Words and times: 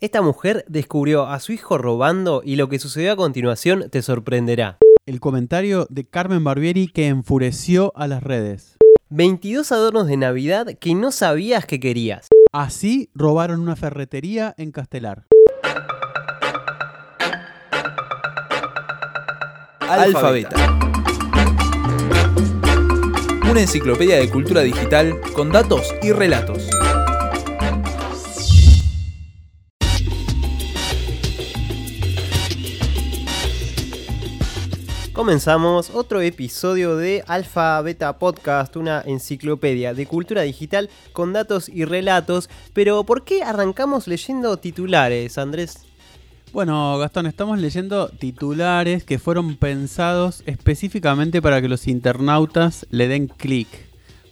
Esta 0.00 0.22
mujer 0.22 0.64
descubrió 0.68 1.26
a 1.26 1.40
su 1.40 1.50
hijo 1.50 1.76
robando 1.76 2.42
y 2.44 2.54
lo 2.54 2.68
que 2.68 2.78
sucedió 2.78 3.12
a 3.12 3.16
continuación 3.16 3.90
te 3.90 4.00
sorprenderá. 4.00 4.78
El 5.06 5.18
comentario 5.18 5.88
de 5.90 6.06
Carmen 6.06 6.44
Barbieri 6.44 6.86
que 6.86 7.08
enfureció 7.08 7.92
a 7.96 8.06
las 8.06 8.22
redes. 8.22 8.76
22 9.08 9.72
adornos 9.72 10.06
de 10.06 10.16
Navidad 10.16 10.68
que 10.78 10.94
no 10.94 11.10
sabías 11.10 11.66
que 11.66 11.80
querías. 11.80 12.28
Así 12.52 13.10
robaron 13.12 13.58
una 13.58 13.74
ferretería 13.74 14.54
en 14.56 14.70
Castelar. 14.70 15.24
Alfabeta. 19.80 20.78
Una 23.50 23.62
enciclopedia 23.62 24.18
de 24.18 24.30
cultura 24.30 24.60
digital 24.60 25.18
con 25.34 25.50
datos 25.50 25.92
y 26.02 26.12
relatos. 26.12 26.68
Comenzamos 35.28 35.90
otro 35.90 36.22
episodio 36.22 36.96
de 36.96 37.22
Alfa 37.26 37.82
Beta 37.82 38.18
Podcast, 38.18 38.74
una 38.76 39.02
enciclopedia 39.02 39.92
de 39.92 40.06
cultura 40.06 40.40
digital 40.40 40.88
con 41.12 41.34
datos 41.34 41.68
y 41.68 41.84
relatos. 41.84 42.48
Pero 42.72 43.04
¿por 43.04 43.24
qué 43.24 43.42
arrancamos 43.42 44.08
leyendo 44.08 44.56
titulares, 44.56 45.36
Andrés? 45.36 45.84
Bueno, 46.50 46.96
Gastón, 46.96 47.26
estamos 47.26 47.58
leyendo 47.58 48.08
titulares 48.08 49.04
que 49.04 49.18
fueron 49.18 49.56
pensados 49.56 50.42
específicamente 50.46 51.42
para 51.42 51.60
que 51.60 51.68
los 51.68 51.88
internautas 51.88 52.86
le 52.88 53.06
den 53.06 53.26
clic. 53.28 53.68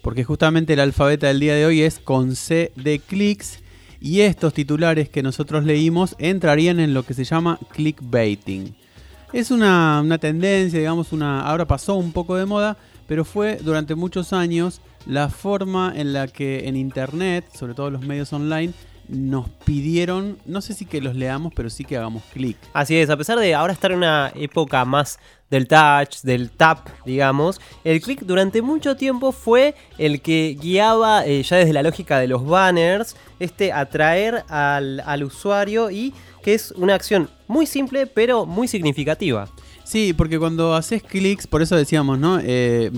Porque 0.00 0.24
justamente 0.24 0.72
el 0.72 0.80
alfabeta 0.80 1.26
del 1.26 1.40
día 1.40 1.56
de 1.56 1.66
hoy 1.66 1.82
es 1.82 1.98
con 1.98 2.34
C 2.34 2.72
de 2.74 3.00
clics. 3.00 3.58
Y 4.00 4.22
estos 4.22 4.54
titulares 4.54 5.10
que 5.10 5.22
nosotros 5.22 5.64
leímos 5.64 6.16
entrarían 6.18 6.80
en 6.80 6.94
lo 6.94 7.02
que 7.02 7.12
se 7.12 7.24
llama 7.24 7.58
clickbaiting. 7.74 8.85
Es 9.32 9.50
una, 9.50 10.04
tendencia, 10.20 10.78
digamos, 10.78 11.12
una, 11.12 11.40
ahora 11.40 11.66
pasó 11.66 11.94
un 11.94 12.12
poco 12.12 12.36
de 12.36 12.46
moda, 12.46 12.76
pero 13.06 13.24
fue 13.24 13.56
durante 13.56 13.94
muchos 13.94 14.32
años 14.32 14.80
la 15.04 15.28
forma 15.28 15.92
en 15.94 16.12
la 16.12 16.28
que 16.28 16.68
en 16.68 16.76
Internet, 16.76 17.44
sobre 17.54 17.74
todo 17.74 17.90
los 17.90 18.02
medios 18.02 18.32
online, 18.32 18.72
nos 19.08 19.48
pidieron, 19.64 20.38
no 20.46 20.60
sé 20.60 20.74
si 20.74 20.84
que 20.84 21.00
los 21.00 21.14
leamos, 21.14 21.52
pero 21.54 21.70
sí 21.70 21.84
que 21.84 21.96
hagamos 21.96 22.22
clic. 22.32 22.56
Así 22.72 22.96
es, 22.96 23.10
a 23.10 23.16
pesar 23.16 23.38
de 23.38 23.54
ahora 23.54 23.72
estar 23.72 23.92
en 23.92 23.98
una 23.98 24.32
época 24.34 24.84
más 24.84 25.18
del 25.50 25.68
touch, 25.68 26.22
del 26.22 26.50
tap, 26.50 26.88
digamos, 27.04 27.60
el 27.84 28.00
clic 28.00 28.22
durante 28.22 28.62
mucho 28.62 28.96
tiempo 28.96 29.30
fue 29.30 29.76
el 29.96 30.20
que 30.20 30.56
guiaba 30.60 31.24
eh, 31.24 31.42
ya 31.42 31.56
desde 31.58 31.72
la 31.72 31.84
lógica 31.84 32.18
de 32.18 32.26
los 32.26 32.44
banners, 32.44 33.16
este 33.38 33.72
atraer 33.72 34.44
al, 34.48 35.00
al 35.00 35.22
usuario 35.22 35.90
y 35.90 36.12
que 36.46 36.54
es 36.54 36.70
una 36.76 36.94
acción 36.94 37.28
muy 37.48 37.66
simple 37.66 38.06
pero 38.06 38.46
muy 38.46 38.68
significativa. 38.68 39.48
Sí, 39.82 40.12
porque 40.12 40.38
cuando 40.38 40.76
haces 40.76 41.02
clics, 41.02 41.48
por 41.48 41.60
eso 41.60 41.74
decíamos, 41.74 42.20
¿no? 42.20 42.38
Eh, 42.40 42.92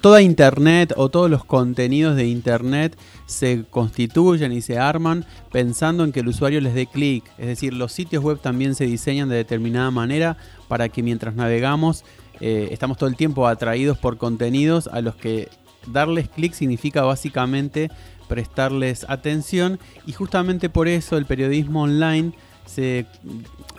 toda 0.00 0.22
Internet 0.22 0.94
o 0.96 1.08
todos 1.08 1.28
los 1.28 1.44
contenidos 1.44 2.14
de 2.14 2.28
Internet 2.28 2.96
se 3.26 3.64
constituyen 3.68 4.52
y 4.52 4.62
se 4.62 4.78
arman 4.78 5.26
pensando 5.50 6.04
en 6.04 6.12
que 6.12 6.20
el 6.20 6.28
usuario 6.28 6.60
les 6.60 6.74
dé 6.74 6.86
clic. 6.86 7.24
Es 7.38 7.48
decir, 7.48 7.74
los 7.74 7.90
sitios 7.90 8.22
web 8.22 8.38
también 8.38 8.76
se 8.76 8.86
diseñan 8.86 9.28
de 9.28 9.34
determinada 9.34 9.90
manera 9.90 10.36
para 10.68 10.88
que 10.88 11.02
mientras 11.02 11.34
navegamos 11.34 12.04
eh, 12.40 12.68
estamos 12.70 12.98
todo 12.98 13.08
el 13.08 13.16
tiempo 13.16 13.48
atraídos 13.48 13.98
por 13.98 14.16
contenidos 14.16 14.86
a 14.86 15.00
los 15.00 15.16
que 15.16 15.48
darles 15.88 16.28
clic 16.28 16.52
significa 16.52 17.02
básicamente 17.02 17.90
prestarles 18.28 19.06
atención 19.08 19.78
y 20.06 20.12
justamente 20.12 20.68
por 20.68 20.88
eso 20.88 21.16
el 21.16 21.26
periodismo 21.26 21.82
online 21.82 22.32
se, 22.66 23.06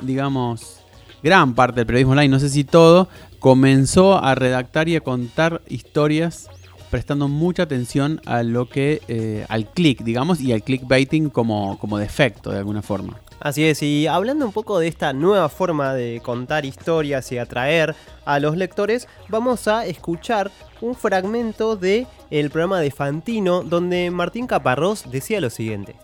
digamos, 0.01 0.81
gran 1.23 1.55
parte 1.55 1.81
del 1.81 1.87
periodismo 1.87 2.11
online, 2.11 2.29
no 2.29 2.39
sé 2.39 2.49
si 2.49 2.63
todo, 2.63 3.09
comenzó 3.39 4.23
a 4.23 4.35
redactar 4.35 4.89
y 4.89 4.95
a 4.95 5.01
contar 5.01 5.61
historias 5.67 6.49
prestando 6.89 7.27
mucha 7.27 7.63
atención 7.63 8.21
a 8.25 8.43
lo 8.43 8.69
que 8.69 9.01
eh, 9.07 9.45
al 9.49 9.69
click, 9.69 10.03
digamos, 10.03 10.39
y 10.39 10.53
al 10.53 10.63
clickbaiting 10.63 11.29
como, 11.29 11.77
como 11.79 11.97
defecto 11.97 12.51
de 12.51 12.59
alguna 12.59 12.81
forma. 12.81 13.19
Así 13.45 13.63
es, 13.63 13.83
y 13.83 14.07
hablando 14.07 14.43
un 14.43 14.51
poco 14.51 14.79
de 14.79 14.87
esta 14.87 15.13
nueva 15.13 15.49
forma 15.49 15.93
de 15.93 16.19
contar 16.23 16.65
historias 16.65 17.31
y 17.31 17.37
atraer 17.37 17.95
a 18.25 18.39
los 18.39 18.57
lectores, 18.57 19.07
vamos 19.29 19.67
a 19.67 19.85
escuchar 19.85 20.49
un 20.81 20.95
fragmento 20.95 21.75
de 21.75 22.07
el 22.31 22.49
programa 22.49 22.79
de 22.79 22.89
Fantino 22.89 23.61
donde 23.61 24.09
Martín 24.09 24.47
Caparrós 24.47 25.11
decía 25.11 25.39
lo 25.41 25.51
siguiente 25.51 25.95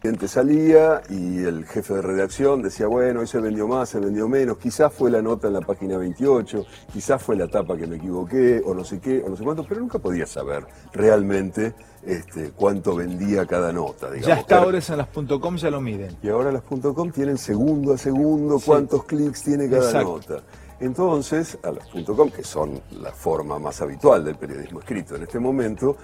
gente 0.00 0.28
salía 0.28 1.02
y 1.08 1.38
el 1.38 1.66
jefe 1.66 1.94
de 1.94 2.02
redacción 2.02 2.62
decía, 2.62 2.86
bueno, 2.86 3.20
hoy 3.20 3.26
se 3.26 3.40
vendió 3.40 3.66
más, 3.66 3.88
se 3.88 3.98
vendió 3.98 4.28
menos, 4.28 4.58
quizás 4.58 4.92
fue 4.92 5.10
la 5.10 5.20
nota 5.20 5.48
en 5.48 5.54
la 5.54 5.60
página 5.60 5.98
28, 5.98 6.64
quizás 6.92 7.22
fue 7.22 7.36
la 7.36 7.48
tapa 7.48 7.76
que 7.76 7.86
me 7.86 7.96
equivoqué, 7.96 8.62
o 8.64 8.74
no 8.74 8.84
sé 8.84 9.00
qué, 9.00 9.22
o 9.24 9.28
no 9.28 9.36
sé 9.36 9.42
cuánto, 9.42 9.64
pero 9.66 9.80
nunca 9.80 9.98
podía 9.98 10.26
saber 10.26 10.64
realmente 10.92 11.74
este, 12.04 12.52
cuánto 12.52 12.94
vendía 12.94 13.44
cada 13.46 13.72
nota. 13.72 14.08
ya 14.16 14.34
hasta 14.34 14.58
ahora 14.58 14.78
en 14.78 14.96
las 14.96 15.08
.com 15.40 15.56
ya 15.56 15.70
lo 15.70 15.80
miden. 15.80 16.16
Y 16.22 16.28
ahora 16.28 16.52
las 16.52 16.62
.com 16.62 17.10
tienen 17.10 17.36
segundo 17.36 17.94
a 17.94 17.98
segundo 17.98 18.60
cuántos 18.64 19.04
clics 19.04 19.42
tiene 19.42 19.68
cada 19.68 20.02
nota. 20.02 20.42
Entonces, 20.80 21.58
a 21.64 21.72
las 21.72 21.88
.com, 21.88 22.30
que 22.30 22.44
son 22.44 22.80
la 23.02 23.10
forma 23.10 23.58
más 23.58 23.80
habitual 23.80 24.24
del 24.24 24.36
periodismo 24.36 24.78
escrito 24.78 25.16
en 25.16 25.24
este 25.24 25.40
momento, 25.40 25.96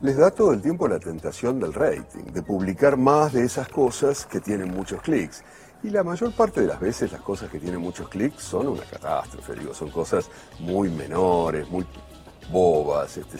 les 0.00 0.16
da 0.16 0.30
todo 0.30 0.52
el 0.52 0.62
tiempo 0.62 0.86
la 0.86 1.00
tentación 1.00 1.58
del 1.58 1.74
rating, 1.74 2.24
de 2.32 2.42
publicar 2.42 2.96
más 2.96 3.32
de 3.32 3.44
esas 3.44 3.68
cosas 3.68 4.26
que 4.26 4.40
tienen 4.40 4.70
muchos 4.70 5.02
clics. 5.02 5.42
Y 5.82 5.90
la 5.90 6.02
mayor 6.02 6.32
parte 6.32 6.60
de 6.60 6.66
las 6.66 6.80
veces 6.80 7.12
las 7.12 7.20
cosas 7.20 7.50
que 7.50 7.58
tienen 7.58 7.80
muchos 7.80 8.08
clics 8.08 8.42
son 8.42 8.68
una 8.68 8.82
catástrofe, 8.82 9.54
digo, 9.54 9.74
son 9.74 9.90
cosas 9.90 10.30
muy 10.60 10.88
menores, 10.88 11.68
muy 11.68 11.84
bobas. 12.50 13.16
Este... 13.16 13.38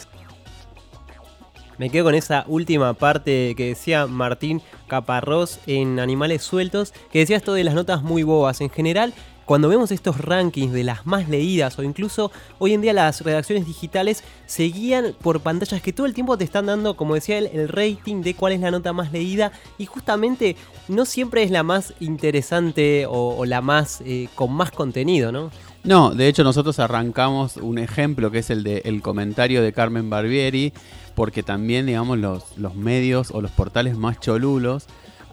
Me 1.78 1.91
quedo 1.91 2.04
con 2.04 2.14
esa 2.14 2.44
última 2.48 2.94
parte 2.94 3.54
que 3.56 3.69
decía 3.69 4.06
Martín 4.06 4.60
Caparrós 4.88 5.60
en 5.66 6.00
Animales 6.00 6.42
Sueltos, 6.42 6.92
que 7.12 7.20
decía 7.20 7.36
esto 7.36 7.54
de 7.54 7.64
las 7.64 7.75
notas 7.75 8.02
muy 8.02 8.25
bobas. 8.25 8.60
En 8.60 8.70
general, 8.70 9.14
cuando 9.48 9.70
vemos 9.70 9.91
estos 9.92 10.20
rankings 10.20 10.75
de 10.75 10.84
las 10.84 11.06
más 11.06 11.26
leídas 11.31 11.78
o 11.78 11.82
incluso 11.82 12.31
hoy 12.59 12.75
en 12.75 12.82
día 12.82 12.92
las 12.92 13.22
redacciones 13.22 13.64
digitales 13.64 14.22
se 14.44 14.64
guían 14.64 15.14
por 15.22 15.41
pantallas 15.41 15.81
que 15.81 15.94
todo 15.94 16.04
el 16.04 16.12
tiempo 16.12 16.36
te 16.36 16.44
están 16.44 16.66
dando, 16.66 16.98
como 16.98 17.14
decía 17.14 17.38
él, 17.38 17.48
el 17.54 17.66
rating 17.66 18.20
de 18.20 18.34
cuál 18.34 18.53
es 18.53 18.60
la 18.60 18.70
nota 18.70 18.92
más 18.92 19.10
leída 19.10 19.50
y 19.78 19.87
justamente 19.87 20.54
no 20.88 21.06
siempre 21.06 21.44
es 21.44 21.50
la 21.50 21.62
más 21.62 21.94
interesante 21.98 23.06
o, 23.08 23.47
la 23.47 23.62
más 23.62 24.03
eh, 24.04 24.28
con 24.34 24.53
más 24.53 24.70
contenido, 24.70 25.32
¿no? 25.32 25.50
No, 25.82 26.10
de 26.10 26.28
hecho 26.28 26.44
nosotros 26.44 26.78
arrancamos 26.78 27.56
un 27.56 27.78
ejemplo 27.78 28.31
que 28.31 28.41
es 28.41 28.50
el 28.50 28.62
del 28.62 29.00
comentario 29.00 29.62
de 29.62 29.72
Carmen 29.72 30.10
Barbieri, 30.10 30.75
porque 31.14 31.42
también, 31.42 31.87
digamos, 31.87 32.19
los, 32.19 32.58
los 32.58 32.75
medios 32.75 33.31
o 33.31 33.41
los 33.41 33.50
portales 33.53 33.97
más 33.97 34.20
cholulos 34.20 34.88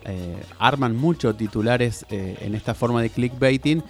eh, 0.08 0.38
arman 0.60 0.96
mucho 0.96 1.36
titulares 1.36 2.06
eh, 2.12 2.38
en 2.42 2.54
esta 2.54 2.76
forma 2.76 3.02
de 3.02 3.10
clickbaiting, 3.10 3.84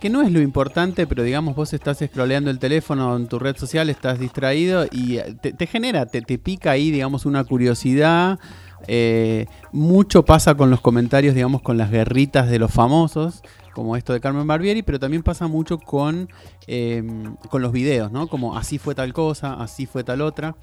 que 0.00 0.10
no 0.10 0.22
es 0.22 0.32
lo 0.32 0.40
importante, 0.40 1.06
pero 1.06 1.22
digamos 1.22 1.54
vos 1.54 1.72
estás 1.72 1.98
scrolleando 2.04 2.50
el 2.50 2.58
teléfono 2.58 3.16
en 3.16 3.28
tu 3.28 3.38
red 3.38 3.56
social, 3.56 3.88
estás 3.88 4.18
distraído 4.18 4.86
y 4.90 5.18
eh, 5.18 5.36
te, 5.40 5.66
genera, 5.66 6.06
te, 6.06 6.22
pica 6.38 6.72
ahí, 6.72 6.90
digamos, 6.90 7.24
una 7.24 7.44
curiosidad. 7.44 8.40
mucho 9.72 10.24
pasa 10.24 10.56
con 10.56 10.70
los 10.70 10.80
comentarios, 10.80 11.34
digamos, 11.34 11.62
con 11.62 11.76
las 11.76 11.90
guerritas 11.90 12.50
de 12.50 12.58
los 12.58 12.72
famosos, 12.72 13.42
como 13.72 13.96
esto 13.96 14.12
de 14.12 14.20
Carmen 14.20 14.46
Barbieri, 14.46 14.82
pero 14.82 14.98
también 14.98 15.22
pasa 15.22 15.46
mucho 15.46 15.78
con, 15.78 16.28
con 17.48 17.62
los 17.62 17.70
videos, 17.70 18.10
¿no? 18.10 18.26
Como 18.26 18.56
así 18.56 18.78
fue 18.78 18.96
tal 18.96 19.12
cosa, 19.12 19.54
así 19.54 19.86
fue 19.86 20.02
tal 20.02 20.22
otra. 20.22 20.56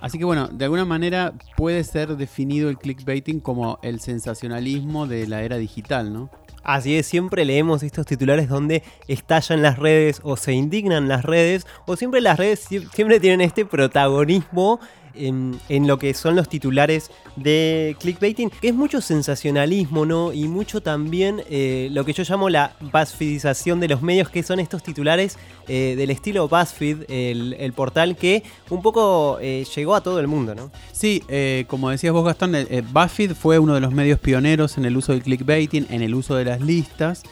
Así 0.00 0.18
que 0.18 0.24
bueno, 0.24 0.48
de 0.48 0.64
alguna 0.64 0.84
manera 0.84 1.32
puede 1.56 1.82
ser 1.84 2.16
definido 2.16 2.68
el 2.68 2.78
clickbaiting 2.78 3.40
como 3.40 3.78
el 3.82 4.00
sensacionalismo 4.00 5.06
de 5.06 5.26
la 5.26 5.42
era 5.42 5.56
digital, 5.56 6.12
¿no? 6.12 6.30
Así 6.62 6.96
es, 6.96 7.06
siempre 7.06 7.44
leemos 7.44 7.84
estos 7.84 8.06
titulares 8.06 8.48
donde 8.48 8.82
estallan 9.06 9.62
las 9.62 9.78
redes 9.78 10.20
o 10.24 10.36
se 10.36 10.52
indignan 10.52 11.06
las 11.06 11.24
redes 11.24 11.64
o 11.86 11.94
siempre 11.94 12.20
las 12.20 12.38
redes 12.38 12.66
siempre 12.92 13.20
tienen 13.20 13.40
este 13.40 13.64
protagonismo 13.64 14.80
en, 15.18 15.86
lo 15.86 15.98
que 15.98 16.14
son 16.14 16.36
los 16.36 16.48
titulares 16.48 17.10
de 17.36 17.96
clickbaiting, 18.00 18.50
que 18.50 18.68
es 18.68 18.74
mucho 18.74 19.00
sensacionalismo, 19.00 20.06
¿no? 20.06 20.32
Y 20.32 20.48
mucho 20.48 20.80
también 20.80 21.42
eh, 21.50 21.88
lo 21.92 22.04
que 22.04 22.12
yo 22.12 22.24
llamo 22.28 22.48
la 22.48 22.74
BuzzFeedización 22.80 23.80
de 23.80 23.88
los 23.88 24.02
medios, 24.02 24.30
que 24.30 24.42
son 24.42 24.60
estos 24.60 24.82
titulares 24.82 25.38
eh, 25.68 25.94
del 25.96 26.10
estilo 26.10 26.48
BuzzFeed, 26.48 27.04
el, 27.08 27.72
portal 27.74 28.16
que 28.16 28.42
un 28.70 28.82
poco 28.82 29.38
eh, 29.40 29.66
llegó 29.74 29.94
a 29.94 30.00
todo 30.00 30.20
el 30.20 30.28
mundo, 30.28 30.54
¿no? 30.54 30.70
Sí, 30.92 31.22
como 31.66 31.90
decías 31.90 32.12
vos, 32.12 32.24
Gastón, 32.24 32.56
BuzzFeed 32.92 33.34
fue 33.34 33.58
uno 33.58 33.74
de 33.74 33.80
los 33.80 33.92
medios 33.92 34.18
pioneros 34.18 34.78
en 34.78 34.84
el 34.84 34.96
uso 34.96 35.12
del 35.12 35.22
clickbaiting, 35.22 35.86
en 35.90 36.02
el 36.02 36.14
uso 36.14 36.36
de 36.36 36.44
las 36.44 36.60
listas. 36.60 37.22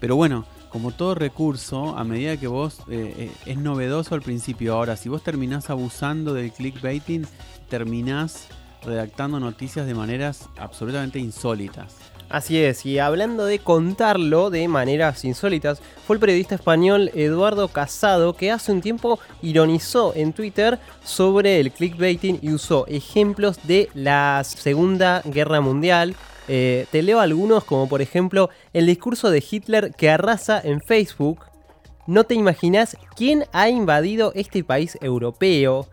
pero 0.00 0.16
bueno, 0.16 0.44
como 0.70 0.92
todo 0.92 1.14
recurso, 1.14 1.96
a 1.96 2.04
medida 2.04 2.36
que 2.36 2.46
vos 2.46 2.80
eh, 2.88 3.14
eh, 3.18 3.30
es 3.46 3.58
novedoso 3.58 4.14
al 4.14 4.22
principio. 4.22 4.74
Ahora, 4.74 4.96
si 4.96 5.08
vos 5.08 5.22
terminás 5.22 5.70
abusando 5.70 6.34
del 6.34 6.52
clickbaiting, 6.52 7.26
terminás 7.68 8.48
redactando 8.84 9.40
noticias 9.40 9.86
de 9.86 9.94
maneras 9.94 10.48
absolutamente 10.56 11.18
insólitas. 11.18 11.96
Así 12.28 12.58
es, 12.58 12.84
y 12.84 12.98
hablando 12.98 13.46
de 13.46 13.58
contarlo 13.58 14.50
de 14.50 14.68
maneras 14.68 15.24
insólitas, 15.24 15.80
fue 16.06 16.16
el 16.16 16.20
periodista 16.20 16.56
español 16.56 17.10
Eduardo 17.14 17.68
Casado 17.68 18.34
que 18.34 18.50
hace 18.50 18.70
un 18.70 18.82
tiempo 18.82 19.18
ironizó 19.40 20.12
en 20.14 20.34
Twitter 20.34 20.78
sobre 21.02 21.58
el 21.58 21.72
clickbaiting 21.72 22.40
y 22.42 22.52
usó 22.52 22.86
ejemplos 22.86 23.58
de 23.62 23.88
la 23.94 24.42
Segunda 24.44 25.22
Guerra 25.24 25.62
Mundial. 25.62 26.16
Eh, 26.48 26.86
te 26.90 27.02
leo 27.02 27.20
algunos 27.20 27.64
como 27.64 27.88
por 27.88 28.02
ejemplo 28.02 28.50
el 28.72 28.86
discurso 28.86 29.30
de 29.30 29.44
Hitler 29.48 29.92
que 29.96 30.10
arrasa 30.10 30.60
en 30.62 30.80
Facebook. 30.80 31.40
No 32.06 32.24
te 32.24 32.34
imaginas 32.34 32.96
quién 33.16 33.44
ha 33.52 33.68
invadido 33.68 34.32
este 34.34 34.64
país 34.64 34.98
europeo. 35.00 35.86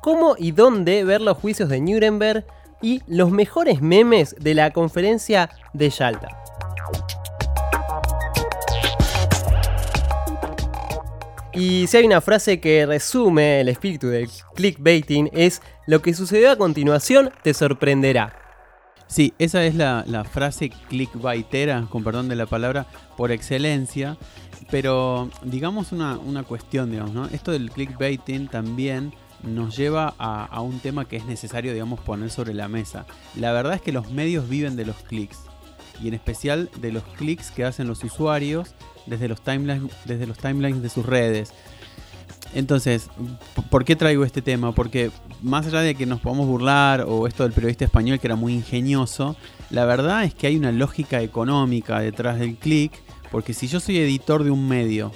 ¿Cómo 0.00 0.36
y 0.38 0.52
dónde 0.52 1.04
ver 1.04 1.20
los 1.20 1.36
juicios 1.36 1.68
de 1.68 1.80
Nuremberg? 1.80 2.44
y 2.80 3.02
los 3.06 3.30
mejores 3.30 3.80
memes 3.80 4.36
de 4.38 4.54
la 4.54 4.70
conferencia 4.70 5.50
de 5.72 5.90
Yalta. 5.90 6.28
Y 11.52 11.88
si 11.88 11.96
hay 11.96 12.06
una 12.06 12.20
frase 12.20 12.60
que 12.60 12.86
resume 12.86 13.60
el 13.60 13.68
espíritu 13.68 14.08
del 14.08 14.28
clickbaiting 14.54 15.30
es 15.32 15.60
lo 15.86 16.00
que 16.02 16.14
sucedió 16.14 16.52
a 16.52 16.56
continuación 16.56 17.32
te 17.42 17.52
sorprenderá. 17.52 18.47
Sí, 19.08 19.32
esa 19.38 19.64
es 19.64 19.74
la, 19.74 20.04
frase 20.30 20.68
clickbaitera, 20.68 21.86
con 21.88 22.04
perdón 22.04 22.28
de 22.28 22.36
la 22.36 22.46
palabra, 22.46 22.86
por 23.16 23.32
excelencia. 23.32 24.16
Pero 24.70 25.30
digamos 25.42 25.92
una, 25.92 26.18
una 26.18 26.42
cuestión, 26.42 26.90
digamos, 26.90 27.14
¿no? 27.14 27.26
Esto 27.26 27.52
del 27.52 27.70
clickbaiting 27.70 28.48
también 28.48 29.14
nos 29.42 29.76
lleva 29.76 30.14
a, 30.18 30.60
un 30.60 30.80
tema 30.80 31.06
que 31.06 31.16
es 31.16 31.24
necesario, 31.24 31.72
digamos, 31.72 32.00
poner 32.00 32.30
sobre 32.30 32.54
la 32.54 32.68
mesa. 32.68 33.06
La 33.34 33.52
verdad 33.52 33.74
es 33.74 33.80
que 33.80 33.92
los 33.92 34.10
medios 34.10 34.48
viven 34.48 34.76
de 34.76 34.84
los 34.84 34.96
clics 34.96 35.38
y 36.02 36.08
en 36.08 36.14
especial 36.14 36.70
de 36.76 36.92
los 36.92 37.02
clics 37.16 37.50
que 37.50 37.64
hacen 37.64 37.88
los 37.88 38.04
usuarios 38.04 38.74
desde 39.06 39.26
los 39.28 39.40
timelines, 39.40 39.90
desde 40.04 40.26
los 40.26 40.38
timelines 40.38 40.82
de 40.82 40.88
sus 40.88 41.06
redes. 41.06 41.52
Entonces, 42.54 43.10
¿por 43.70 43.84
qué 43.84 43.94
traigo 43.96 44.24
este 44.24 44.42
tema? 44.42 44.72
Porque 44.72 45.10
más 45.42 45.66
allá 45.66 45.80
de 45.80 45.94
que 45.94 46.06
nos 46.06 46.20
podamos 46.20 46.46
burlar 46.46 47.04
o 47.06 47.26
esto 47.26 47.42
del 47.42 47.52
periodista 47.52 47.84
español 47.84 48.18
que 48.18 48.26
era 48.26 48.36
muy 48.36 48.54
ingenioso, 48.54 49.36
la 49.70 49.84
verdad 49.84 50.24
es 50.24 50.34
que 50.34 50.46
hay 50.46 50.56
una 50.56 50.72
lógica 50.72 51.20
económica 51.20 52.00
detrás 52.00 52.38
del 52.38 52.56
clic, 52.56 52.92
porque 53.30 53.52
si 53.52 53.68
yo 53.68 53.80
soy 53.80 53.98
editor 53.98 54.44
de 54.44 54.50
un 54.50 54.66
medio 54.66 55.12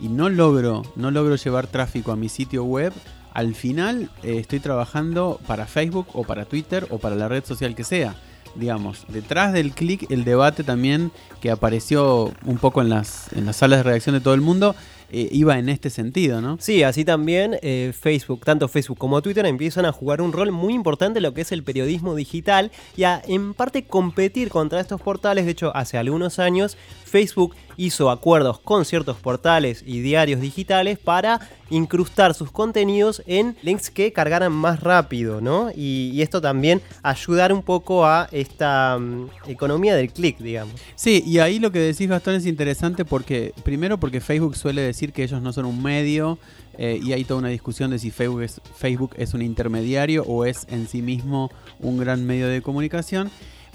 y 0.00 0.08
no 0.08 0.28
logro, 0.28 0.82
no 0.96 1.10
logro 1.10 1.36
llevar 1.36 1.68
tráfico 1.68 2.10
a 2.10 2.16
mi 2.16 2.28
sitio 2.28 2.64
web, 2.64 2.92
al 3.32 3.54
final 3.54 4.10
eh, 4.22 4.38
estoy 4.38 4.60
trabajando 4.60 5.40
para 5.46 5.66
Facebook 5.66 6.06
o 6.12 6.24
para 6.24 6.44
Twitter 6.44 6.86
o 6.90 6.98
para 6.98 7.16
la 7.16 7.28
red 7.28 7.44
social 7.44 7.74
que 7.74 7.84
sea. 7.84 8.14
Digamos, 8.54 9.04
detrás 9.08 9.52
del 9.52 9.72
clic, 9.72 10.08
el 10.10 10.24
debate 10.24 10.62
también 10.62 11.10
que 11.40 11.50
apareció 11.50 12.32
un 12.44 12.58
poco 12.58 12.80
en 12.80 12.88
las, 12.88 13.32
en 13.32 13.46
las 13.46 13.56
salas 13.56 13.80
de 13.80 13.82
redacción 13.82 14.14
de 14.14 14.20
todo 14.20 14.34
el 14.34 14.40
mundo, 14.40 14.76
eh, 15.10 15.28
iba 15.30 15.58
en 15.58 15.68
este 15.68 15.90
sentido, 15.90 16.40
¿no? 16.40 16.56
Sí, 16.60 16.82
así 16.82 17.04
también 17.04 17.56
eh, 17.62 17.92
Facebook, 17.98 18.44
tanto 18.44 18.68
Facebook 18.68 18.98
como 18.98 19.22
Twitter 19.22 19.46
empiezan 19.46 19.84
a 19.84 19.92
jugar 19.92 20.20
un 20.20 20.32
rol 20.32 20.52
muy 20.52 20.74
importante 20.74 21.18
en 21.18 21.22
lo 21.24 21.34
que 21.34 21.42
es 21.42 21.52
el 21.52 21.62
periodismo 21.62 22.14
digital 22.14 22.70
y 22.96 23.04
a 23.04 23.22
en 23.26 23.54
parte 23.54 23.84
competir 23.84 24.48
contra 24.48 24.80
estos 24.80 25.00
portales. 25.00 25.44
De 25.44 25.52
hecho, 25.52 25.74
hace 25.74 25.98
algunos 25.98 26.38
años 26.38 26.76
Facebook 27.14 27.54
hizo 27.76 28.10
acuerdos 28.10 28.58
con 28.58 28.84
ciertos 28.84 29.16
portales 29.18 29.84
y 29.86 30.00
diarios 30.00 30.40
digitales 30.40 30.98
para 30.98 31.38
incrustar 31.70 32.34
sus 32.34 32.50
contenidos 32.50 33.22
en 33.28 33.56
links 33.62 33.88
que 33.88 34.12
cargaran 34.12 34.50
más 34.50 34.80
rápido, 34.80 35.40
¿no? 35.40 35.70
Y, 35.76 36.20
esto 36.22 36.40
también 36.40 36.82
ayudar 37.04 37.52
un 37.52 37.62
poco 37.62 38.04
a 38.04 38.28
esta 38.32 38.98
mm, 38.98 39.28
economía 39.46 39.94
del 39.94 40.12
clic, 40.12 40.38
digamos. 40.38 40.74
Sí, 40.96 41.22
y 41.24 41.38
ahí 41.38 41.60
lo 41.60 41.70
que 41.70 41.78
decís 41.78 42.08
Gastón 42.08 42.34
es 42.34 42.46
interesante 42.46 43.04
porque, 43.04 43.54
primero 43.62 44.00
porque 44.00 44.20
Facebook 44.20 44.56
suele 44.56 44.82
decir 44.82 45.12
que 45.12 45.22
ellos 45.22 45.40
no 45.40 45.52
son 45.52 45.66
un 45.66 45.80
medio 45.80 46.36
eh, 46.78 46.98
y 47.00 47.12
hay 47.12 47.22
toda 47.22 47.38
una 47.38 47.48
discusión 47.50 47.92
de 47.92 48.00
si 48.00 48.10
Facebook 48.10 48.42
es, 48.42 48.60
Facebook 48.76 49.14
es 49.18 49.34
un 49.34 49.42
intermediario 49.42 50.24
o 50.24 50.44
es 50.44 50.66
en 50.68 50.88
sí 50.88 51.00
mismo 51.00 51.48
un 51.78 51.96
gran 51.96 52.26
medio 52.26 52.48
de 52.48 52.60
comunicación. 52.60 53.30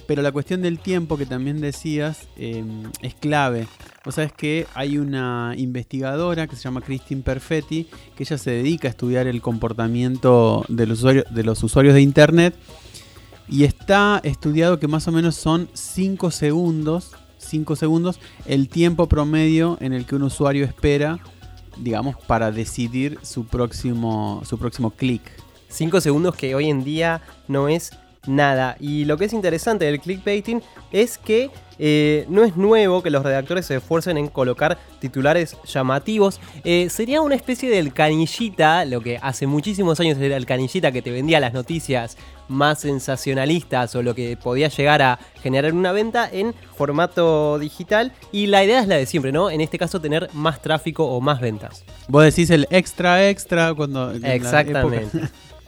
Pero 0.10 0.24
la 0.24 0.32
cuestión 0.32 0.64
del 0.64 0.80
tiempo 0.80 1.20
que 1.20 1.28
también 1.28 1.62
decías 1.62 2.28
em, 2.36 2.92
es 3.04 3.14
clave. 3.14 3.68
Vos 4.04 4.16
sabés 4.16 4.34
que 4.34 4.66
hay 4.74 4.98
una 4.98 5.54
investigadora 5.56 6.48
que 6.48 6.56
se 6.56 6.64
llama 6.64 6.82
Christine 6.82 7.22
Perfetti, 7.22 7.88
que 8.16 8.24
ella 8.24 8.40
se 8.40 8.50
dedica 8.50 8.88
a 8.88 8.90
estudiar 8.90 9.28
el 9.28 9.40
comportamiento 9.40 10.66
de 10.68 10.88
los 10.88 11.64
usuarios 11.64 11.94
de, 11.94 12.02
Internet. 12.02 12.56
Y 13.48 13.66
está 13.66 14.20
estudiado 14.24 14.80
que 14.80 14.88
más 14.88 15.08
o 15.08 15.12
menos 15.12 15.36
son 15.36 15.70
5 15.74 16.32
segundos, 16.32 17.12
5 17.38 17.76
segundos 17.76 18.20
el 18.48 18.68
tiempo 18.68 19.08
promedio 19.08 19.78
en 19.80 19.94
el 19.94 20.08
que 20.08 20.16
un 20.16 20.24
usuario 20.24 20.66
espera, 20.66 21.20
digamos, 21.78 22.16
para 22.26 22.52
decidir 22.52 23.20
su 23.22 23.46
próximo, 23.46 24.42
su 24.44 24.58
próximo 24.58 24.90
clic. 24.90 25.22
5 25.68 26.02
segundos 26.02 26.36
que 26.36 26.56
hoy 26.56 26.68
en 26.68 26.84
día 26.84 27.22
no 27.48 27.70
es 27.70 27.92
nada. 28.30 28.78
Y 28.80 29.06
lo 29.06 29.18
que 29.18 29.26
es 29.26 29.34
interesante 29.34 29.86
del 29.86 30.00
clickbaiting 30.00 30.62
es 30.92 31.18
que 31.18 31.52
eh, 31.82 32.26
no 32.28 32.44
es 32.44 32.58
nuevo 32.58 33.02
que 33.02 33.10
los 33.10 33.24
redactores 33.24 33.66
se 33.66 33.78
esfuercen 33.78 34.18
en 34.18 34.28
colocar 34.28 34.78
titulares 35.00 35.56
llamativos. 35.66 36.40
Eh, 36.64 36.90
sería 36.90 37.22
una 37.22 37.36
especie 37.36 37.70
del 37.70 37.94
canillita, 37.94 38.84
lo 38.86 39.02
que 39.02 39.18
hace 39.22 39.48
muchísimos 39.48 40.00
años 40.00 40.18
era 40.20 40.36
el 40.36 40.46
canillita 40.46 40.92
que 40.92 41.02
te 41.02 41.12
vendía 41.12 41.40
las 41.40 41.54
noticias 41.54 42.18
más 42.50 42.82
sensacionalistas 42.82 43.96
o 43.96 44.04
lo 44.04 44.14
que 44.14 44.36
podía 44.36 44.68
llegar 44.68 45.02
a 45.02 45.20
generar 45.42 45.74
una 45.74 45.92
venta 45.92 46.30
en 46.30 46.54
formato 46.76 47.58
digital. 47.60 48.12
Y 48.32 48.48
la 48.48 48.64
idea 48.64 48.82
es 48.82 48.88
la 48.88 48.96
de 48.96 49.06
siempre, 49.06 49.32
¿no? 49.32 49.50
En 49.50 49.62
este 49.62 49.78
caso, 49.78 50.02
tener 50.02 50.30
más 50.34 50.62
tráfico 50.62 51.06
o 51.06 51.22
más 51.22 51.40
ventas. 51.40 51.86
Vos 52.10 52.24
decís 52.24 52.50
el 52.50 52.68
extra 52.72 53.30
extra 53.30 53.74
cuando... 53.74 54.12
Exactamente. 54.12 55.30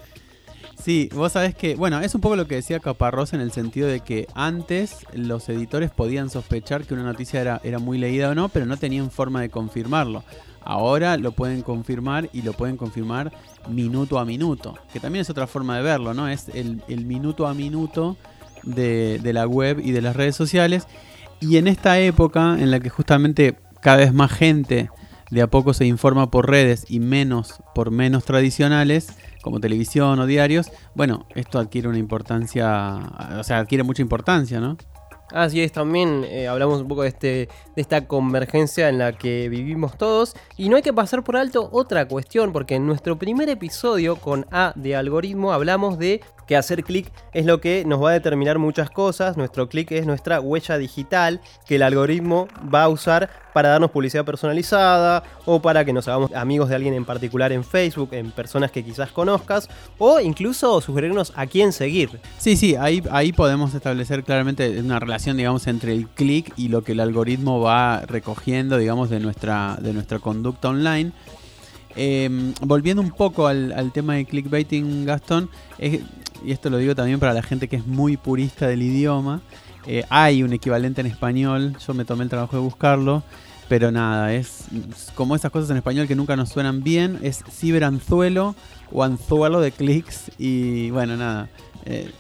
Sí, 0.84 1.10
vos 1.14 1.34
sabés 1.34 1.54
que, 1.54 1.76
bueno, 1.76 2.00
es 2.00 2.16
un 2.16 2.22
poco 2.22 2.36
lo 2.36 2.48
que 2.48 2.56
decía 2.56 2.80
Caparrós 2.80 3.34
en 3.34 3.42
el 3.42 3.52
sentido 3.52 3.88
de 3.88 4.00
que 4.00 4.28
antes 4.34 5.06
los 5.14 5.48
editores 5.48 5.92
podían 5.92 6.32
sospechar 6.32 6.86
que 6.86 6.96
una 6.96 7.04
noticia 7.04 7.40
era, 7.40 7.62
era 7.64 7.78
muy 7.78 8.00
leída 8.00 8.30
o 8.30 8.36
no, 8.36 8.50
pero 8.50 8.66
no 8.66 8.78
tenían 8.78 9.12
forma 9.12 9.42
de 9.42 9.50
confirmarlo. 9.50 10.24
Ahora 10.64 11.18
lo 11.18 11.34
pueden 11.34 11.62
confirmar 11.62 12.30
y 12.34 12.42
lo 12.42 12.54
pueden 12.54 12.78
confirmar 12.78 13.32
minuto 13.70 14.18
a 14.18 14.26
minuto, 14.26 14.76
que 14.92 15.00
también 15.00 15.22
es 15.22 15.30
otra 15.30 15.46
forma 15.46 15.78
de 15.78 15.84
verlo, 15.84 16.16
¿no? 16.16 16.28
Es 16.28 16.50
el, 16.50 17.06
minuto 17.06 17.46
a 17.46 17.54
minuto 17.54 18.18
de, 18.64 19.20
de 19.22 19.34
la 19.34 19.46
web 19.46 19.80
y 19.84 19.92
de 19.92 20.02
las 20.02 20.16
redes 20.16 20.36
sociales. 20.36 20.88
Y 21.40 21.58
en 21.58 21.68
esta 21.68 22.00
época 22.00 22.58
en 22.60 22.72
la 22.72 22.80
que 22.80 22.90
justamente 22.90 23.56
cada 23.82 23.98
vez 23.98 24.14
más 24.14 24.32
gente 24.32 24.90
de 25.32 25.42
a 25.42 25.48
poco 25.48 25.74
se 25.74 25.86
informa 25.86 26.30
por 26.30 26.50
redes 26.50 26.86
y 26.90 27.00
menos 27.00 27.64
por 27.74 27.90
menos 27.90 28.26
tradicionales, 28.26 29.16
como 29.42 29.60
televisión 29.60 30.20
o 30.20 30.28
diarios, 30.28 30.72
bueno, 30.94 31.26
esto 31.34 31.58
adquiere 31.58 31.88
una 31.88 31.98
importancia, 31.98 33.00
o 33.40 33.44
sea, 33.44 33.58
adquiere 33.58 33.84
mucha 33.84 34.02
importancia, 34.04 34.60
¿no? 34.60 34.78
Así 35.32 35.62
es, 35.62 35.72
también 35.72 36.26
eh, 36.26 36.50
hablamos 36.50 36.82
un 36.82 36.90
poco 36.90 37.04
de, 37.04 37.08
este, 37.08 37.28
de 37.28 37.82
esta 37.82 38.06
convergencia 38.06 38.90
en 38.90 38.98
la 38.98 39.14
que 39.14 39.48
vivimos 39.48 39.98
todos. 39.98 40.36
Y 40.58 40.68
no 40.68 40.76
hay 40.76 40.82
que 40.82 40.92
pasar 40.92 41.24
por 41.24 41.38
alto 41.38 41.70
otra 41.72 42.08
cuestión, 42.08 42.52
porque 42.52 42.76
en 42.76 42.86
nuestro 42.86 43.18
primer 43.18 43.48
episodio 43.48 44.18
con 44.18 44.46
A 44.52 44.74
de 44.76 44.96
algoritmo 44.96 45.54
hablamos 45.54 45.98
de 45.98 46.22
que 46.48 46.56
hacer 46.56 46.84
clic 46.84 47.12
es 47.34 47.46
lo 47.46 47.62
que 47.62 47.84
nos 47.86 48.04
va 48.04 48.10
a 48.10 48.14
determinar 48.14 48.60
muchas 48.60 48.90
cosas. 48.90 49.38
Nuestro 49.38 49.70
clic 49.70 49.92
es 49.92 50.06
nuestra 50.06 50.40
huella 50.40 50.78
digital 50.78 51.42
que 51.68 51.76
el 51.76 51.84
algoritmo 51.84 52.48
va 52.74 52.84
a 52.84 52.90
usar 52.90 53.30
para 53.54 53.70
darnos 53.70 53.92
publicidad 53.92 54.26
personalizada 54.26 55.24
o 55.46 55.62
para 55.62 55.84
que 55.86 55.94
nos 55.94 56.08
hagamos 56.08 56.34
amigos 56.34 56.70
de 56.70 56.76
alguien 56.76 56.94
en 56.94 57.06
particular 57.06 57.52
en 57.52 57.64
Facebook, 57.64 58.10
en 58.14 58.32
personas 58.32 58.72
que 58.72 58.84
quizás 58.84 59.12
conozcas 59.12 59.70
o 59.98 60.20
incluso 60.20 60.80
sugerirnos 60.82 61.34
a 61.36 61.48
quién 61.48 61.74
seguir. 61.74 62.20
Sí, 62.38 62.56
sí, 62.56 62.76
ahí, 62.76 63.04
ahí 63.12 63.34
podemos 63.34 63.74
establecer 63.74 64.24
claramente 64.24 64.80
una 64.80 65.00
relación, 65.00 65.38
digamos, 65.38 65.68
entre 65.68 65.94
el 65.94 66.08
clic 66.08 66.54
y 66.58 66.70
lo 66.70 66.84
que 66.84 66.94
el 66.94 67.00
algoritmo 67.00 67.60
va 67.60 68.02
recogiendo, 68.02 68.78
digamos, 68.78 69.10
de 69.10 69.20
nuestra, 69.20 69.78
de 69.82 69.94
nuestra 69.94 70.20
conducta 70.20 70.70
online. 70.70 71.12
Em, 71.96 72.54
volviendo 72.62 73.02
un 73.02 73.12
poco 73.12 73.48
al, 73.48 73.92
tema 73.94 74.16
de 74.16 74.26
clickbaiting, 74.26 75.06
Gastón, 75.06 75.50
y 75.80 76.52
esto 76.52 76.70
lo 76.70 76.78
digo 76.78 76.96
también 76.96 77.20
para 77.20 77.34
la 77.34 77.44
gente 77.44 77.68
que 77.68 77.76
es 77.76 77.86
muy 77.86 78.18
purista 78.18 78.68
del 78.68 78.82
idioma, 78.82 79.42
eh, 79.88 80.04
hay 80.10 80.44
un 80.44 80.54
equivalente 80.54 81.02
en 81.02 81.08
español, 81.08 81.76
yo 81.86 81.94
me 81.94 82.06
tomé 82.06 82.24
el 82.24 82.30
trabajo 82.30 82.56
de 82.56 82.62
buscarlo, 82.62 83.24
pero 83.68 83.92
nada, 83.92 84.34
es 84.34 84.66
como 85.16 85.36
esas 85.36 85.52
cosas 85.52 85.70
en 85.72 85.78
español 85.78 86.08
que 86.08 86.16
nunca 86.16 86.36
nos 86.36 86.50
suenan 86.50 86.84
bien, 86.84 87.20
es 87.24 87.44
ciberanzuelo 87.50 88.56
o 88.92 89.04
anzuelo 89.04 89.62
de 89.62 89.72
clics 89.72 90.32
y 90.38 90.92
bueno, 90.92 91.18
nada. 91.18 91.50
Eh, 91.86 92.12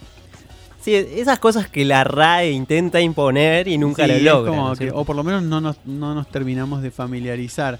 Sí, 0.81 0.95
esas 0.95 1.37
cosas 1.37 1.69
que 1.69 1.85
la 1.85 2.03
RAE 2.03 2.51
intenta 2.51 2.99
imponer 3.01 3.67
y 3.67 3.77
nunca 3.77 4.07
lo 4.07 4.17
logra. 4.17 4.73
o 4.93 5.05
por 5.05 5.15
lo 5.15 5.23
menos 5.23 5.43
no 5.43 5.61
nos, 5.61 5.77
no 5.85 6.15
nos 6.15 6.27
terminamos 6.27 6.81
de 6.81 6.89
familiarizar. 6.89 7.77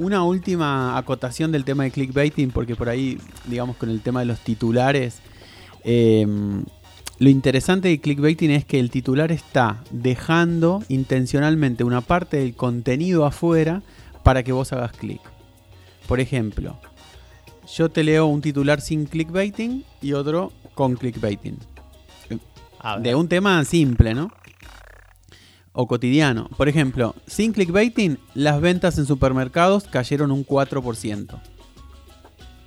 Una 0.00 0.24
última 0.24 0.96
acotación 0.98 1.52
del 1.52 1.64
tema 1.64 1.84
de 1.84 1.90
clickbaiting, 1.90 2.50
porque 2.50 2.74
por 2.74 2.88
ahí, 2.88 3.18
digamos, 3.46 3.76
con 3.76 3.90
el 3.90 4.00
tema 4.00 4.20
de 4.20 4.26
los 4.26 4.40
titulares, 4.40 5.20
Em, 5.84 6.64
lo 7.18 7.28
interesante 7.28 7.88
del 7.88 8.00
clickbaiting 8.00 8.50
es 8.50 8.64
que 8.64 8.78
el 8.78 8.90
titular 8.90 9.32
está 9.32 9.82
dejando 9.90 10.82
intencionalmente 10.88 11.84
una 11.84 12.00
parte 12.00 12.38
del 12.38 12.54
contenido 12.54 13.24
afuera 13.24 13.82
para 14.22 14.42
que 14.42 14.52
vos 14.52 14.72
hagas 14.72 14.92
clic. 14.92 15.20
Por 16.06 16.20
ejemplo, 16.20 16.78
yo 17.74 17.88
te 17.90 18.04
leo 18.04 18.26
un 18.26 18.40
titular 18.40 18.80
sin 18.80 19.06
clickbaiting 19.06 19.84
y 20.02 20.12
otro 20.12 20.52
con 20.74 20.96
clickbaiting. 20.96 21.58
De 23.00 23.14
un 23.14 23.28
tema 23.28 23.62
simple, 23.64 24.14
¿no? 24.14 24.32
O 25.72 25.86
cotidiano. 25.86 26.48
Por 26.56 26.68
ejemplo, 26.68 27.14
sin 27.26 27.52
clickbaiting, 27.52 28.18
las 28.34 28.60
ventas 28.60 28.98
en 28.98 29.06
supermercados 29.06 29.84
cayeron 29.84 30.30
un 30.32 30.44
4%. 30.44 31.40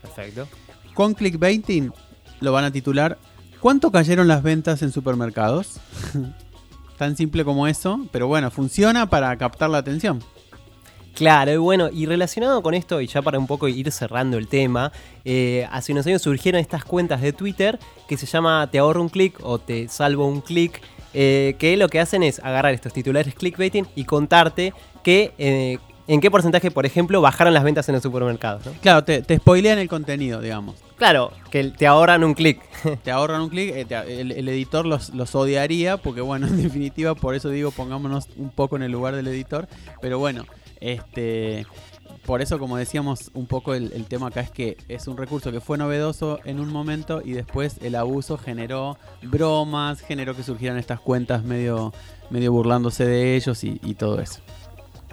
Perfecto. 0.02 0.48
Con 0.94 1.14
clickbaiting 1.14 1.92
lo 2.40 2.52
van 2.52 2.66
a 2.66 2.72
titular 2.72 3.18
¿Cuánto 3.64 3.92
cayeron 3.92 4.28
las 4.28 4.44
ventas 4.44 4.82
en 4.82 4.92
supermercados? 4.92 5.80
Tan 6.98 7.16
simple 7.16 7.46
como 7.46 7.66
eso, 7.66 8.06
pero 8.12 8.28
bueno, 8.28 8.52
funciona 8.52 9.10
para 9.10 9.34
captar 9.38 9.70
la 9.70 9.78
atención. 9.78 10.22
Claro, 11.16 11.54
y 11.54 11.56
bueno, 11.56 11.90
y 11.90 12.06
relacionado 12.06 12.62
con 12.62 12.74
esto, 12.74 13.00
y 13.00 13.08
ya 13.08 13.22
para 13.22 13.40
un 13.40 13.48
poco 13.48 13.70
ir 13.70 13.90
cerrando 13.90 14.38
el 14.38 14.50
tema, 14.50 14.92
eh, 15.24 15.66
hace 15.72 15.94
unos 15.94 16.06
años 16.06 16.22
surgieron 16.22 16.60
estas 16.60 16.84
cuentas 16.84 17.22
de 17.22 17.32
Twitter 17.32 17.80
que 18.06 18.18
se 18.18 18.26
llama 18.26 18.68
Te 18.70 18.80
ahorro 18.80 19.02
un 19.02 19.08
clic 19.08 19.40
o 19.42 19.60
Te 19.60 19.88
salvo 19.88 20.28
un 20.28 20.42
clic, 20.42 20.82
eh, 21.14 21.56
que 21.60 21.78
lo 21.78 21.90
que 21.90 22.00
hacen 22.00 22.24
es 22.24 22.40
agarrar 22.40 22.74
estos 22.74 22.94
titulares 22.94 23.36
clickbaiting 23.36 23.88
y 23.96 24.06
contarte 24.06 24.74
que 25.04 25.34
eh, 25.38 25.78
en 26.08 26.20
qué 26.20 26.30
porcentaje, 26.30 26.72
por 26.72 26.86
ejemplo, 26.86 27.22
bajaron 27.22 27.54
las 27.54 27.64
ventas 27.64 27.88
en 27.90 27.94
los 27.94 28.04
supermercados. 28.04 28.64
Claro, 28.82 29.04
te, 29.04 29.22
te 29.22 29.38
spoilean 29.38 29.80
el 29.80 29.88
contenido, 29.88 30.42
digamos. 30.42 30.76
Claro, 30.98 31.32
que 31.50 31.64
te 31.66 31.88
ahorran 31.88 32.24
un 32.24 32.34
clic. 32.34 32.62
te 33.04 33.12
ahorran 33.12 33.42
un 33.42 33.50
clic, 33.50 33.74
eh, 33.76 33.86
el, 34.20 34.48
editor 34.48 34.86
los, 34.86 35.12
odiaría, 35.36 35.98
porque 35.98 36.22
bueno, 36.22 36.48
en 36.48 36.62
definitiva, 36.62 37.16
por 37.16 37.36
eso 37.36 37.50
digo, 37.50 37.72
pongámonos 37.72 38.28
un 38.38 38.50
poco 38.50 38.76
en 38.76 38.84
el 38.84 38.92
lugar 38.92 39.16
del 39.16 39.28
editor. 39.28 39.68
Pero 40.02 40.20
bueno, 40.20 40.46
este 40.80 41.66
por 42.26 42.42
eso, 42.42 42.60
como 42.60 42.78
decíamos, 42.78 43.32
un 43.34 43.48
poco 43.48 43.74
el, 43.74 44.06
tema 44.06 44.28
acá 44.28 44.42
es 44.42 44.52
que 44.52 44.78
es 44.88 45.08
un 45.08 45.18
recurso 45.18 45.52
que 45.52 45.60
fue 45.60 45.78
novedoso 45.78 46.40
en 46.46 46.60
un 46.60 46.72
momento 46.72 47.22
y 47.24 47.34
después 47.34 47.78
el 47.82 47.96
abuso 47.96 48.38
generó 48.38 48.98
bromas, 49.22 50.02
generó 50.02 50.36
que 50.36 50.44
surgieran 50.44 50.78
estas 50.78 51.00
cuentas 51.00 51.44
medio, 51.44 51.94
medio 52.30 52.52
burlándose 52.52 53.06
de 53.06 53.36
ellos 53.36 53.64
y 53.64 53.96
todo 53.96 54.20
eso. 54.20 54.42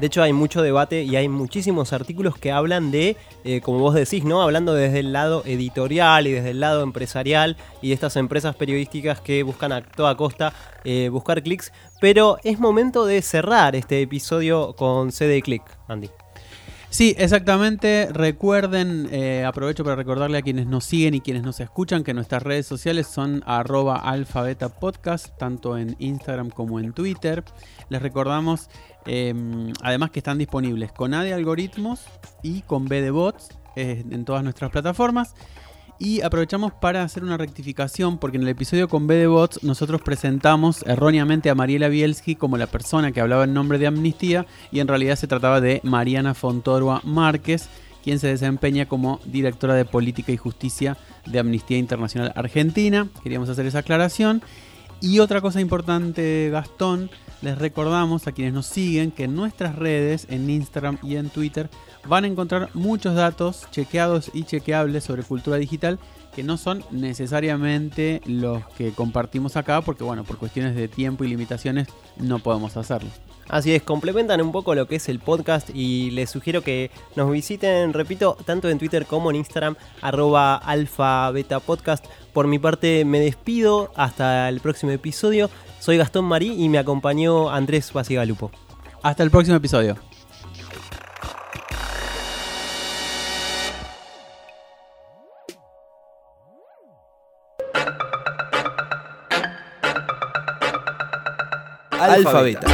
De 0.01 0.07
hecho, 0.07 0.23
hay 0.23 0.33
mucho 0.33 0.63
debate 0.63 1.03
y 1.03 1.17
hay 1.17 1.29
muchísimos 1.29 1.93
artículos 1.93 2.39
que 2.39 2.53
hablan 2.53 2.91
de, 2.91 3.19
eh, 3.45 3.61
como 3.61 3.81
vos 3.81 3.95
decís, 3.95 4.25
¿no? 4.25 4.41
Hablando 4.41 4.73
desde 4.73 5.01
el 5.01 5.13
lado 5.13 5.43
editorial 5.45 6.27
y 6.27 6.33
desde 6.33 6.53
el 6.53 6.61
lado 6.61 6.83
empresarial 6.83 7.59
y 7.83 7.89
de 7.89 7.95
estas 7.95 8.17
empresas 8.17 8.57
periodísticas 8.57 9.21
que 9.21 9.43
buscan 9.43 9.73
a 9.73 9.83
toda 9.83 10.17
costa 10.17 10.55
eh, 10.85 11.11
buscar 11.13 11.43
clics. 11.43 11.71
Pero 12.01 12.39
es 12.45 12.59
momento 12.59 13.05
de 13.05 13.21
cerrar 13.21 13.77
este 13.77 14.01
episodio 14.01 14.73
con 14.75 15.13
CD 15.13 15.43
Click, 15.43 15.65
Andy. 15.87 16.09
Sí, 16.91 17.15
exactamente. 17.19 18.09
Recuerden, 18.13 19.09
eh, 19.13 19.45
aprovecho 19.45 19.85
para 19.85 19.95
recordarle 19.95 20.39
a 20.39 20.43
quienes 20.43 20.67
nos 20.67 20.85
siguen 20.85 21.15
y 21.15 21.21
quienes 21.21 21.45
nos 21.45 21.61
escuchan 21.61 22.03
que 22.03 22.13
nuestras 22.15 22.43
redes 22.43 22.67
sociales 22.67 23.07
son 23.07 23.45
arroba 23.47 23.97
alfabetapodcast, 23.97 25.39
tanto 25.39 25.79
en 25.79 25.95
Instagram 26.01 26.51
como 26.51 26.81
en 26.81 26.93
Twitter. 26.93 27.45
Les 27.91 28.03
recordamos 28.03 28.69
em, 29.07 29.73
además 29.83 30.11
que 30.11 30.19
están 30.19 30.39
disponibles 30.39 30.91
con 30.91 31.15
A 31.15 31.23
de 31.23 31.33
algoritmos 31.33 32.03
y 32.43 32.63
con 32.63 32.87
B 32.87 33.01
de 33.01 33.13
bots 33.13 33.51
eh, 33.77 34.05
en 34.11 34.25
todas 34.25 34.43
nuestras 34.43 34.73
plataformas. 34.73 35.37
Y 36.03 36.23
aprovechamos 36.23 36.73
para 36.73 37.03
hacer 37.03 37.23
una 37.23 37.37
rectificación 37.37 38.17
porque 38.17 38.39
en 38.39 38.45
el 38.45 38.49
episodio 38.49 38.89
con 38.89 39.07
B 39.07 39.17
de 39.17 39.27
Bots 39.27 39.63
nosotros 39.63 40.01
presentamos 40.01 40.83
erróneamente 40.87 41.51
a 41.51 41.55
Mariela 41.55 41.89
Bielski 41.89 42.37
como 42.37 42.57
la 42.57 42.69
persona 42.69 43.13
que 43.13 43.21
hablaba 43.21 43.45
en 43.45 43.53
nombre 43.53 43.79
de 43.79 43.87
Amnistía 43.87 44.47
y 44.73 44.81
en 44.81 44.89
realidad 44.89 45.17
se 45.17 45.27
trataba 45.27 45.61
de 45.61 45.83
Mariana 45.85 46.33
Fontorua 46.33 47.03
Márquez, 47.05 47.69
quien 48.03 48.19
se 48.19 48.29
desempeña 48.29 48.87
como 48.87 49.21
directora 49.27 49.75
de 49.75 49.85
Política 49.85 50.33
y 50.33 50.39
Justicia 50.39 50.97
de 51.27 51.39
Amnistía 51.39 51.77
Internacional 51.77 52.33
Argentina. 52.35 53.07
Queríamos 53.23 53.51
hacer 53.51 53.67
esa 53.67 53.81
aclaración. 53.81 54.41
Y 55.03 55.19
otra 55.19 55.43
cosa 55.43 55.61
importante, 55.61 56.49
Gastón, 56.51 57.11
les 57.43 57.59
recordamos 57.59 58.27
a 58.27 58.33
quienes 58.33 58.53
nos 58.53 58.67
siguen 58.67 59.11
que 59.11 59.25
en 59.25 59.35
nuestras 59.35 59.77
redes, 59.77 60.27
en 60.31 60.49
Instagram 60.51 60.99
y 61.03 61.17
en 61.17 61.31
Twitter, 61.31 61.71
van 62.07 62.25
a 62.25 62.27
encontrar 62.27 62.71
muchos 62.75 63.15
datos 63.15 63.67
chequeados 63.71 64.31
y 64.35 64.45
chequeables 64.45 65.05
sobre 65.05 65.23
cultura 65.23 65.57
digital 65.57 65.99
que 66.35 66.43
no 66.43 66.57
son 66.57 66.85
necesariamente 66.91 68.21
los 68.27 68.67
que 68.77 68.93
compartimos 68.93 69.57
acá 69.57 69.81
porque 69.81 70.05
bueno, 70.05 70.25
por 70.25 70.39
cuestiones 70.39 70.75
de 70.75 70.89
tiempo 70.89 71.25
y 71.25 71.29
limitaciones 71.29 71.89
no 72.17 72.39
podemos 72.39 72.77
hacerlo. 72.77 73.11
Así 73.49 73.75
es, 73.75 73.83
complementan 73.83 74.41
un 74.41 74.53
poco 74.53 74.77
lo 74.77 74.87
que 74.87 74.97
es 74.97 75.09
el 75.09 75.19
podcast 75.19 75.71
y 75.75 76.13
les 76.13 76.31
sugiero 76.31 76.63
que 76.63 76.93
nos 77.17 77.31
visiten, 77.33 77.93
repito, 77.93 78.37
tanto 78.45 78.69
en 78.69 78.79
Twitter 78.79 79.07
como 79.07 79.31
en 79.31 79.37
Instagram, 79.37 79.75
arroba 80.01 80.55
alfa 80.55 81.29
beta 81.33 81.59
podcast. 81.59 82.07
Por 82.33 82.47
mi 82.47 82.61
parte 82.61 83.05
me 83.05 83.19
despido, 83.19 83.91
hasta 83.97 84.49
el 84.49 84.61
próximo 84.61 84.93
episodio. 84.93 85.51
Soy 85.81 85.97
Gastón 85.97 86.27
Marí 86.27 86.63
y 86.63 86.69
me 86.69 86.79
acompañó 86.79 87.51
Andrés 87.51 87.93
Basigalupo. 87.93 88.53
Hasta 89.03 89.25
el 89.25 89.33
próximo 89.33 89.57
episodio. 89.57 89.97
Alfabeta. 102.11 102.67